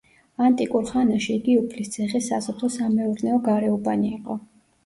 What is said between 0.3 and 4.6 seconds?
ანტიკურ ხანაში იგი უფლისციხის სასოფლო-სამეურნეო გარეუბანი იყო.